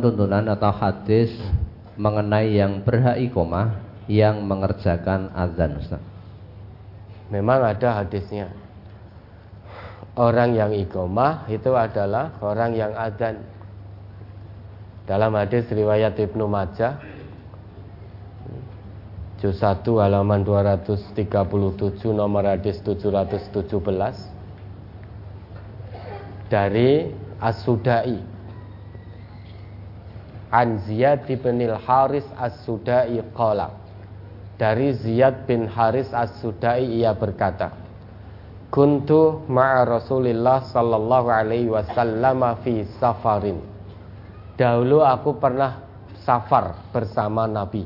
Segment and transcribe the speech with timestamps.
[0.00, 1.34] tuntunan atau hadis
[1.98, 3.76] mengenai yang berhak ikomah
[4.08, 6.02] yang mengerjakan azan Ustaz.
[7.28, 8.48] Memang ada hadisnya.
[10.16, 13.44] Orang yang ikomah itu adalah orang yang azan.
[15.04, 17.00] Dalam hadis riwayat Ibnu Majah
[19.42, 21.18] Juz 1 halaman 237
[22.14, 23.58] nomor hadis 717
[26.46, 27.10] dari
[27.42, 28.22] As-Sudai
[30.52, 33.72] An Ziyad bin Haris As-Sudai qala.
[34.60, 37.72] Dari Ziyad bin Haris As-Sudai ia berkata
[38.68, 43.64] Kuntu ma'a Rasulillah sallallahu alaihi wasallam fi safarin.
[44.60, 45.80] Dahulu aku pernah
[46.20, 47.84] safar bersama Nabi.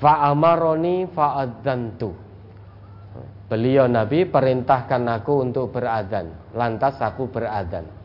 [0.00, 2.10] Fa'amaroni fa'adzantu
[3.52, 7.99] Beliau Nabi perintahkan aku untuk beradhan Lantas aku beradhan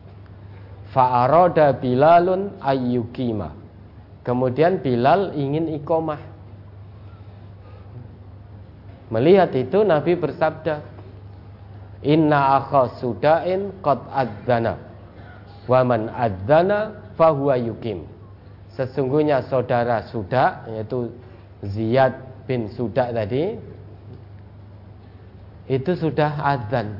[0.96, 3.52] Fa'aroda Bilalun ayyukima
[4.24, 6.18] Kemudian Bilal ingin ikomah
[9.12, 10.80] Melihat itu Nabi bersabda
[12.00, 14.80] Inna akha sudain qad adzana
[15.68, 18.08] Waman adzana fahuwa yukim
[18.72, 21.12] Sesungguhnya saudara suda yaitu
[21.60, 22.12] Ziyad
[22.44, 23.56] bin Sudak tadi
[25.66, 26.94] itu sudah adzan.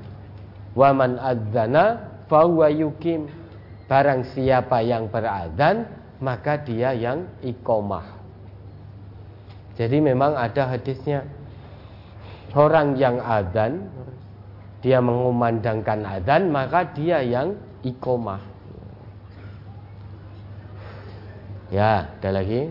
[0.74, 3.30] Waman adzana fahuwa yukim.
[3.86, 5.86] Barang siapa yang beradzan
[6.18, 8.18] maka dia yang ikomah.
[9.76, 11.22] Jadi memang ada hadisnya
[12.56, 13.92] orang yang adzan
[14.80, 18.42] dia mengumandangkan adzan maka dia yang ikomah.
[21.70, 22.70] Ya, ada lagi.